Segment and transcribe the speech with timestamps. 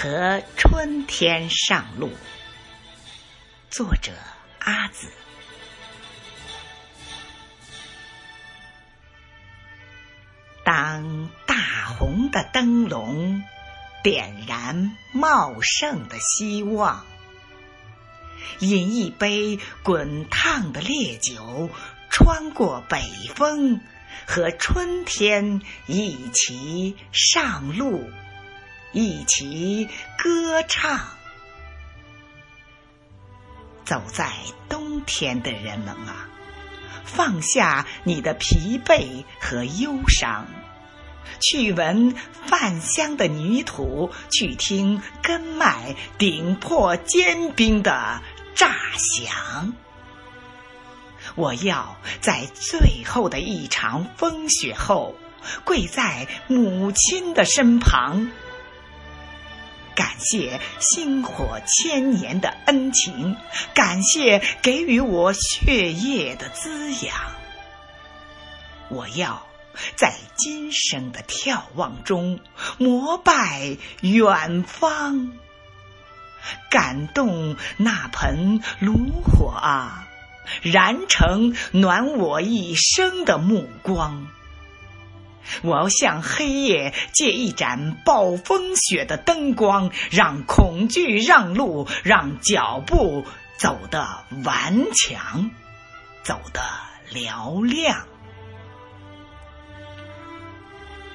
[0.00, 2.12] 和春天上路。
[3.68, 4.12] 作者
[4.60, 5.08] 阿紫。
[10.64, 11.56] 当大
[11.98, 13.42] 红的灯笼
[14.04, 17.04] 点燃茂盛的希望，
[18.60, 21.70] 饮一杯滚烫的烈酒，
[22.08, 23.02] 穿过北
[23.34, 23.80] 风，
[24.28, 28.08] 和春天一起上路，
[28.92, 31.00] 一起歌唱。
[33.84, 34.32] 走在
[34.68, 36.28] 冬天的人们啊！
[37.04, 40.46] 放下你的疲惫和忧伤，
[41.40, 42.14] 去闻
[42.46, 48.20] 饭香的泥土，去听根脉顶破坚冰的
[48.54, 49.72] 炸响。
[51.34, 55.14] 我要在最后的一场风雪后，
[55.64, 58.30] 跪在母亲的身旁。
[59.98, 63.36] 感谢薪火千年的恩情，
[63.74, 67.16] 感谢给予我血液的滋养。
[68.90, 69.44] 我要
[69.96, 72.38] 在今生的眺望中
[72.78, 75.32] 膜拜远方，
[76.70, 80.06] 感动那盆炉火啊，
[80.62, 84.28] 燃成暖我一生的目光。
[85.62, 93.24] 我要向黑夜借一盏暴风雪的灯光，让恐惧让路，让脚步
[93.56, 95.50] 走得顽强，
[96.22, 96.60] 走得
[97.12, 98.06] 嘹亮。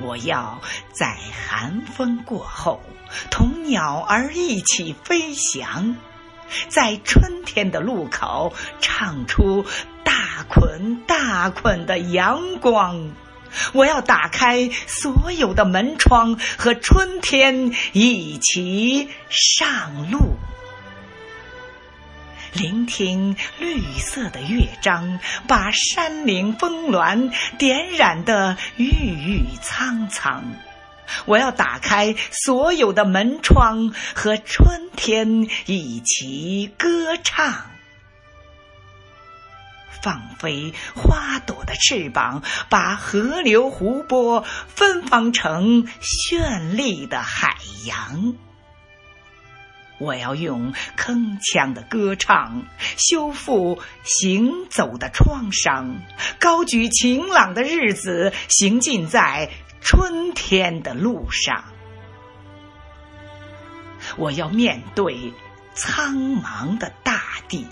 [0.00, 0.60] 我要
[0.92, 1.16] 在
[1.48, 2.80] 寒风过后，
[3.30, 5.96] 同鸟儿一起飞翔，
[6.68, 9.64] 在春天的路口，唱出
[10.02, 13.12] 大捆大捆的阳光。
[13.72, 20.36] 我要打开所有的门窗，和春天一起上路，
[22.52, 25.18] 聆听绿色的乐章，
[25.48, 30.44] 把山岭峰峦点染的郁郁苍苍。
[31.26, 37.73] 我要打开所有的门窗，和春天一起歌唱。
[40.04, 47.56] 放飞花朵的翅膀，把河流湖泊芬芳成绚丽的海
[47.86, 48.34] 洋。
[49.98, 52.64] 我要用铿锵的歌唱
[52.98, 55.96] 修复行走的创伤，
[56.38, 59.48] 高举晴朗的日子，行进在
[59.80, 61.64] 春天的路上。
[64.18, 65.32] 我要面对
[65.72, 67.66] 苍茫的大地。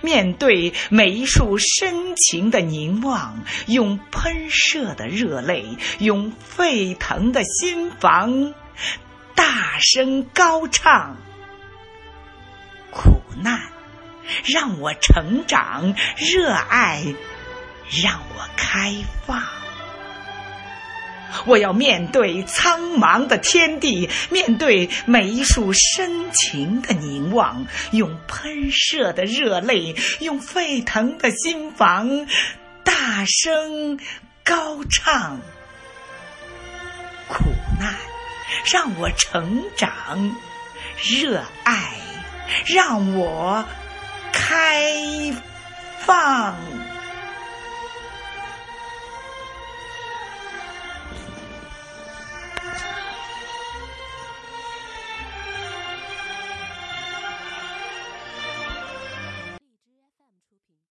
[0.00, 5.64] 面对每一束深情的凝望，用喷射的热泪，
[5.98, 8.54] 用沸腾的心房，
[9.34, 11.16] 大声高唱。
[12.90, 13.60] 苦难
[14.44, 17.04] 让我成长，热爱
[18.02, 18.96] 让我开
[19.26, 19.42] 放。
[21.46, 32.26] 我要面对苍茫的天地，面对每一束深情的凝望，用喷射的热泪，用沸腾的心房，
[32.84, 33.98] 大声
[34.44, 35.40] 高唱。
[37.28, 37.44] 苦
[37.78, 37.94] 难
[38.72, 40.36] 让我成长，
[41.02, 41.92] 热爱
[42.66, 43.64] 让我
[44.32, 45.32] 开
[46.00, 46.56] 放。